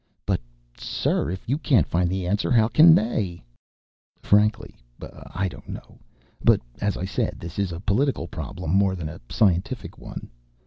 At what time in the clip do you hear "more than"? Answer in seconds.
8.71-9.09